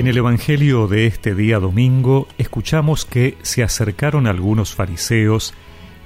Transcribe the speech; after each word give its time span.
En 0.00 0.06
el 0.06 0.16
Evangelio 0.16 0.86
de 0.86 1.06
este 1.06 1.34
día 1.34 1.58
domingo 1.58 2.26
escuchamos 2.38 3.04
que 3.04 3.36
se 3.42 3.62
acercaron 3.62 4.26
algunos 4.26 4.74
fariseos 4.74 5.52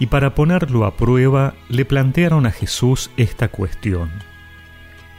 y 0.00 0.06
para 0.06 0.34
ponerlo 0.34 0.84
a 0.84 0.96
prueba 0.96 1.54
le 1.68 1.84
plantearon 1.84 2.44
a 2.44 2.50
Jesús 2.50 3.12
esta 3.16 3.52
cuestión. 3.52 4.10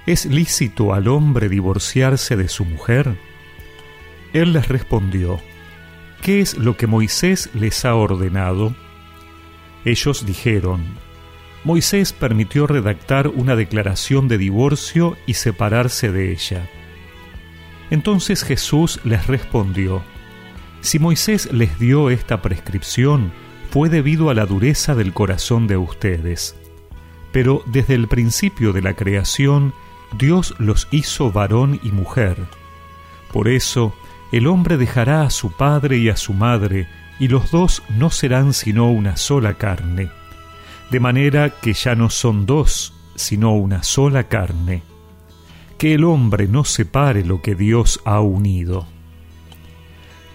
¿Es 0.06 0.26
lícito 0.26 0.94
al 0.94 1.08
hombre 1.08 1.48
divorciarse 1.48 2.36
de 2.36 2.50
su 2.50 2.66
mujer? 2.66 3.18
Él 4.34 4.52
les 4.52 4.68
respondió, 4.68 5.40
¿qué 6.22 6.42
es 6.42 6.58
lo 6.58 6.76
que 6.76 6.86
Moisés 6.86 7.52
les 7.54 7.86
ha 7.86 7.96
ordenado? 7.96 8.76
Ellos 9.86 10.26
dijeron, 10.26 10.84
Moisés 11.64 12.12
permitió 12.12 12.68
redactar 12.68 13.30
una 13.30 13.56
declaración 13.56 14.28
de 14.28 14.38
divorcio 14.38 15.16
y 15.26 15.36
separarse 15.36 16.12
de 16.12 16.34
ella. 16.34 16.70
Entonces 17.90 18.44
Jesús 18.44 19.00
les 19.04 19.28
respondió, 19.28 20.02
Si 20.82 21.00
Moisés 21.00 21.52
les 21.52 21.78
dio 21.80 22.10
esta 22.10 22.42
prescripción, 22.42 23.32
fue 23.70 23.90
debido 23.90 24.30
a 24.30 24.34
la 24.34 24.46
dureza 24.46 24.96
del 24.96 25.14
corazón 25.14 25.68
de 25.68 25.78
ustedes. 25.78 26.56
Pero 27.32 27.64
desde 27.66 27.96
el 27.96 28.08
principio 28.08 28.74
de 28.74 28.82
la 28.82 28.94
creación, 28.94 29.74
Dios 30.18 30.56
los 30.58 30.88
hizo 30.92 31.32
varón 31.32 31.80
y 31.84 31.90
mujer. 31.90 32.38
Por 33.32 33.48
eso, 33.48 33.94
el 34.32 34.48
hombre 34.48 34.78
dejará 34.78 35.24
a 35.24 35.30
su 35.30 35.52
padre 35.52 35.98
y 35.98 36.10
a 36.10 36.16
su 36.16 36.34
madre, 36.34 36.88
y 37.20 37.28
los 37.28 37.52
dos 37.52 37.84
no 37.90 38.10
serán 38.10 38.54
sino 38.54 38.90
una 38.90 39.18
sola 39.18 39.56
carne. 39.56 40.10
De 40.92 41.00
manera 41.00 41.50
que 41.50 41.74
ya 41.74 41.96
no 41.96 42.10
son 42.10 42.46
dos, 42.46 42.94
sino 43.16 43.54
una 43.54 43.84
sola 43.84 44.26
carne 44.26 44.84
que 45.78 45.94
el 45.94 46.04
hombre 46.04 46.48
no 46.48 46.64
separe 46.64 47.26
lo 47.26 47.42
que 47.42 47.56
Dios 47.56 48.02
ha 48.06 48.22
unido. 48.22 48.88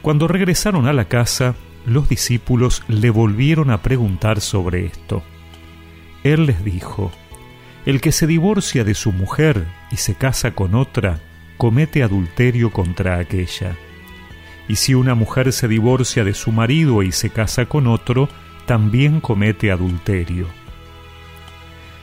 Cuando 0.02 0.28
regresaron 0.28 0.86
a 0.86 0.92
la 0.92 1.06
casa, 1.06 1.54
los 1.86 2.08
discípulos 2.08 2.82
le 2.88 3.10
volvieron 3.10 3.70
a 3.70 3.82
preguntar 3.82 4.40
sobre 4.40 4.86
esto. 4.86 5.22
Él 6.24 6.46
les 6.46 6.64
dijo, 6.64 7.10
El 7.86 8.00
que 8.00 8.12
se 8.12 8.26
divorcia 8.26 8.84
de 8.84 8.94
su 8.94 9.12
mujer 9.12 9.66
y 9.90 9.96
se 9.96 10.14
casa 10.14 10.52
con 10.52 10.74
otra, 10.74 11.20
comete 11.56 12.02
adulterio 12.02 12.72
contra 12.72 13.18
aquella. 13.18 13.76
Y 14.68 14.76
si 14.76 14.94
una 14.94 15.14
mujer 15.14 15.52
se 15.52 15.68
divorcia 15.68 16.24
de 16.24 16.34
su 16.34 16.52
marido 16.52 17.02
y 17.02 17.12
se 17.12 17.30
casa 17.30 17.66
con 17.66 17.86
otro, 17.86 18.28
también 18.66 19.20
comete 19.20 19.70
adulterio. 19.70 20.46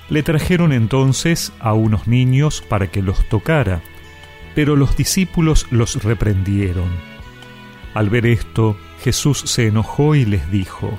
Le 0.09 0.23
trajeron 0.23 0.72
entonces 0.72 1.52
a 1.59 1.73
unos 1.73 2.08
niños 2.08 2.63
para 2.67 2.88
que 2.88 3.02
los 3.02 3.27
tocara, 3.27 3.81
pero 4.55 4.75
los 4.75 4.95
discípulos 4.95 5.67
los 5.69 6.03
reprendieron. 6.03 6.89
Al 7.94 8.09
ver 8.09 8.25
esto, 8.25 8.77
Jesús 9.03 9.44
se 9.45 9.67
enojó 9.67 10.16
y 10.16 10.25
les 10.25 10.49
dijo, 10.49 10.97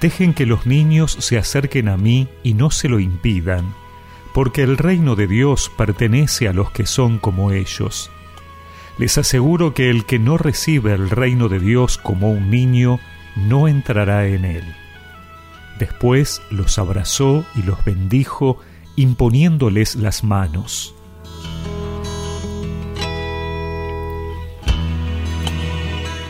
Dejen 0.00 0.34
que 0.34 0.46
los 0.46 0.66
niños 0.66 1.16
se 1.20 1.38
acerquen 1.38 1.88
a 1.88 1.96
mí 1.96 2.28
y 2.42 2.54
no 2.54 2.70
se 2.70 2.88
lo 2.88 2.98
impidan, 2.98 3.74
porque 4.32 4.62
el 4.62 4.76
reino 4.76 5.14
de 5.14 5.26
Dios 5.26 5.70
pertenece 5.76 6.48
a 6.48 6.52
los 6.52 6.70
que 6.70 6.86
son 6.86 7.18
como 7.18 7.52
ellos. 7.52 8.10
Les 8.98 9.18
aseguro 9.18 9.74
que 9.74 9.90
el 9.90 10.04
que 10.04 10.18
no 10.18 10.38
recibe 10.38 10.92
el 10.94 11.10
reino 11.10 11.48
de 11.48 11.60
Dios 11.60 11.98
como 11.98 12.30
un 12.30 12.50
niño, 12.50 13.00
no 13.36 13.68
entrará 13.68 14.26
en 14.26 14.44
él. 14.44 14.83
Después 15.78 16.40
los 16.50 16.78
abrazó 16.78 17.44
y 17.56 17.62
los 17.62 17.84
bendijo, 17.84 18.58
imponiéndoles 18.96 19.96
las 19.96 20.22
manos. 20.22 20.94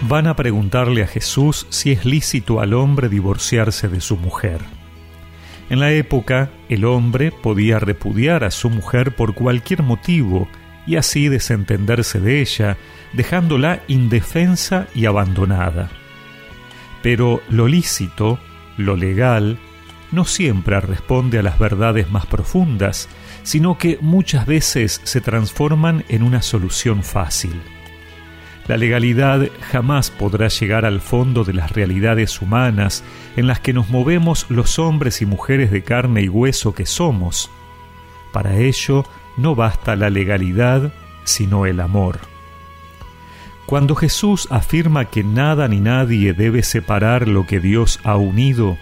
Van 0.07 0.27
a 0.27 0.37
preguntarle 0.37 1.03
a 1.03 1.07
Jesús 1.07 1.67
si 1.71 1.91
es 1.93 2.05
lícito 2.05 2.61
al 2.61 2.75
hombre 2.75 3.09
divorciarse 3.09 3.89
de 3.89 4.01
su 4.01 4.17
mujer. 4.17 4.61
En 5.71 5.81
la 5.81 5.93
época, 5.93 6.51
el 6.69 6.85
hombre 6.85 7.33
podía 7.33 7.79
repudiar 7.79 8.45
a 8.45 8.51
su 8.51 8.69
mujer 8.69 9.17
por 9.17 9.35
cualquier 9.35 9.83
motivo 9.83 10.47
y 10.87 10.97
así 10.97 11.29
desentenderse 11.29 12.21
de 12.21 12.43
ella, 12.43 12.77
dejándola 13.15 13.83
indefensa 13.89 14.89
y 14.95 15.07
abandonada. 15.07 15.89
Pero 17.03 17.41
lo 17.49 17.67
lícito 17.67 18.39
lo 18.77 18.97
legal 18.97 19.59
no 20.13 20.25
siempre 20.25 20.81
responde 20.81 21.39
a 21.39 21.43
las 21.43 21.59
verdades 21.59 22.11
más 22.11 22.27
profundas, 22.27 23.09
sino 23.43 23.79
que 23.79 23.99
muchas 24.01 24.47
veces 24.47 25.01
se 25.05 25.21
transforman 25.21 26.05
en 26.09 26.23
una 26.23 26.41
solución 26.41 27.03
fácil. 27.03 27.61
La 28.67 28.79
legalidad 28.79 29.49
jamás 29.71 30.11
podrá 30.11 30.49
llegar 30.49 30.87
al 30.87 31.01
fondo 31.01 31.45
de 31.45 31.53
las 31.53 31.73
realidades 31.73 32.41
humanas 32.41 33.05
en 33.37 33.47
las 33.47 33.61
que 33.61 33.75
nos 33.75 33.91
movemos 33.91 34.47
los 34.49 34.79
hombres 34.79 35.21
y 35.21 35.27
mujeres 35.27 35.71
de 35.71 35.83
carne 35.83 36.23
y 36.23 36.29
hueso 36.29 36.75
que 36.75 36.87
somos. 36.87 37.51
Para 38.33 38.57
ello 38.57 39.05
no 39.37 39.55
basta 39.55 39.97
la 39.97 40.09
legalidad, 40.09 40.95
sino 41.25 41.67
el 41.67 41.81
amor. 41.81 42.34
Cuando 43.67 43.95
Jesús 43.95 44.47
afirma 44.51 45.07
que 45.07 45.25
nada 45.25 45.69
ni 45.69 45.81
nadie 45.81 46.35
debe 46.35 46.63
separar 46.63 47.27
lo 47.27 47.47
que 47.47 47.61
Dios 47.61 47.99
ha 48.05 48.17
unido, 48.17 48.77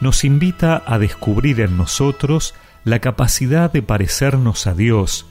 nos 0.00 0.24
invita 0.24 0.82
a 0.86 0.98
descubrir 0.98 1.60
en 1.60 1.76
nosotros 1.76 2.54
la 2.84 2.98
capacidad 2.98 3.72
de 3.72 3.82
parecernos 3.82 4.66
a 4.66 4.74
Dios, 4.74 5.26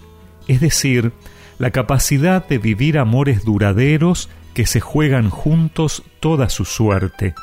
es 0.48 0.62
decir, 0.62 1.12
la 1.58 1.72
capacidad 1.72 2.46
de 2.48 2.58
vivir 2.58 2.98
amores 2.98 3.44
duraderos 3.44 4.30
que 4.54 4.66
se 4.66 4.80
juegan 4.80 5.30
juntos 5.30 6.04
toda 6.20 6.50
su 6.50 6.66
suerte, 6.66 7.36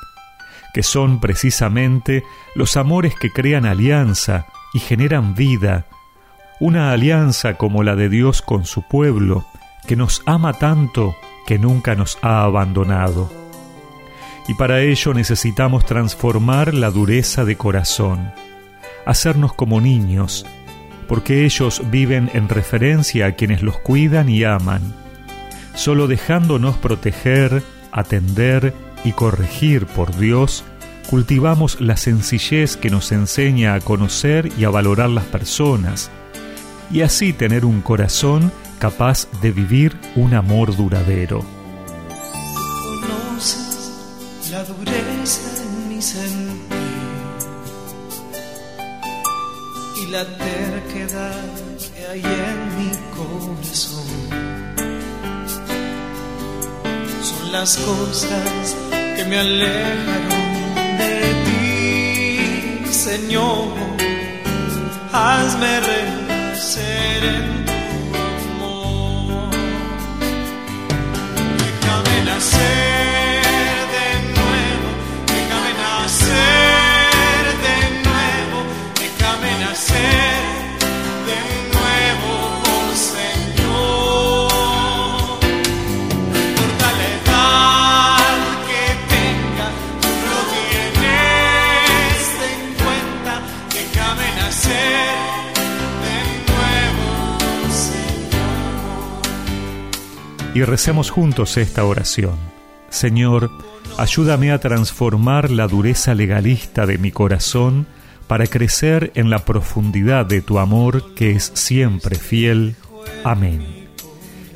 que 0.72 0.82
son 0.82 1.20
precisamente 1.20 2.24
los 2.54 2.76
amores 2.76 3.14
que 3.14 3.30
crean 3.30 3.66
alianza 3.66 4.46
y 4.72 4.78
generan 4.80 5.34
vida, 5.34 5.86
una 6.60 6.92
alianza 6.92 7.54
como 7.54 7.82
la 7.82 7.94
de 7.94 8.08
Dios 8.08 8.40
con 8.40 8.64
su 8.64 8.82
pueblo, 8.82 9.44
que 9.86 9.96
nos 9.96 10.22
ama 10.26 10.52
tanto 10.54 11.16
que 11.46 11.58
nunca 11.58 11.94
nos 11.94 12.18
ha 12.22 12.42
abandonado. 12.42 13.30
Y 14.48 14.54
para 14.54 14.80
ello 14.80 15.14
necesitamos 15.14 15.84
transformar 15.84 16.74
la 16.74 16.90
dureza 16.90 17.44
de 17.44 17.56
corazón, 17.56 18.32
hacernos 19.06 19.52
como 19.54 19.80
niños, 19.80 20.46
porque 21.08 21.44
ellos 21.44 21.82
viven 21.90 22.30
en 22.34 22.48
referencia 22.48 23.26
a 23.26 23.32
quienes 23.32 23.62
los 23.62 23.78
cuidan 23.78 24.28
y 24.28 24.44
aman. 24.44 24.94
Solo 25.74 26.06
dejándonos 26.06 26.76
proteger, 26.76 27.62
atender 27.92 28.74
y 29.04 29.12
corregir 29.12 29.86
por 29.86 30.16
Dios, 30.16 30.64
cultivamos 31.08 31.80
la 31.80 31.96
sencillez 31.96 32.76
que 32.76 32.90
nos 32.90 33.12
enseña 33.12 33.74
a 33.74 33.80
conocer 33.80 34.50
y 34.58 34.64
a 34.64 34.70
valorar 34.70 35.10
las 35.10 35.24
personas, 35.24 36.10
y 36.90 37.02
así 37.02 37.32
tener 37.32 37.64
un 37.64 37.80
corazón 37.80 38.52
capaz 38.82 39.28
de 39.40 39.52
vivir 39.52 39.96
un 40.16 40.34
amor 40.34 40.74
duradero. 40.76 41.44
Conoces 43.00 43.92
la 44.50 44.64
dureza 44.64 45.62
en 45.62 45.88
mi 45.88 46.02
sentir 46.02 46.82
y 50.02 50.10
la 50.10 50.24
terquedad 50.36 51.52
que 51.94 52.06
hay 52.08 52.22
en 52.48 52.58
mi 52.76 52.90
corazón. 53.16 54.10
Son 57.22 57.52
las 57.52 57.76
cosas 57.76 58.76
que 59.14 59.24
me 59.26 59.38
alejaron 59.38 60.52
de 61.02 61.20
ti, 61.46 62.92
Señor. 62.92 63.74
Hazme 65.12 65.72
renacer 65.80 67.24
en 67.24 67.61
say 72.42 72.71
y 100.54 100.62
recemos 100.62 101.10
juntos 101.10 101.56
esta 101.56 101.84
oración. 101.84 102.36
Señor, 102.90 103.50
ayúdame 103.98 104.52
a 104.52 104.58
transformar 104.58 105.50
la 105.50 105.66
dureza 105.66 106.14
legalista 106.14 106.86
de 106.86 106.98
mi 106.98 107.10
corazón 107.10 107.86
para 108.26 108.46
crecer 108.46 109.12
en 109.14 109.30
la 109.30 109.44
profundidad 109.44 110.26
de 110.26 110.42
tu 110.42 110.58
amor 110.58 111.14
que 111.14 111.32
es 111.32 111.52
siempre 111.54 112.16
fiel. 112.16 112.76
Amén. 113.24 113.82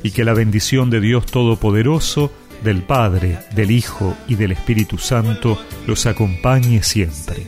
y 0.03 0.11
que 0.11 0.23
la 0.23 0.33
bendición 0.33 0.89
de 0.89 1.01
Dios 1.01 1.25
Todopoderoso, 1.25 2.31
del 2.63 2.83
Padre, 2.83 3.39
del 3.55 3.71
Hijo 3.71 4.15
y 4.27 4.35
del 4.35 4.51
Espíritu 4.51 4.97
Santo 4.97 5.59
los 5.85 6.05
acompañe 6.05 6.83
siempre. 6.83 7.47